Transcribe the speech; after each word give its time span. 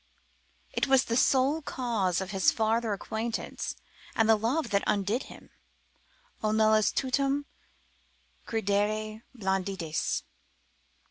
———It 0.73 0.87
was 0.87 1.03
the 1.05 1.15
sole 1.15 1.61
cause 1.61 2.21
of 2.21 2.31
his 2.31 2.51
farther 2.51 2.91
acquaintance, 2.91 3.75
and 4.15 4.27
love 4.29 4.71
that 4.71 4.83
undid 4.87 5.21
him. 5.29 5.51
O 6.41 6.49
nullis 6.51 6.91
tutum 6.91 7.45
credere 8.47 9.21
blanditiis. 9.37 10.23